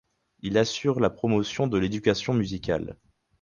[0.39, 2.97] Il assure aussi la promotion de l'éducation musicale.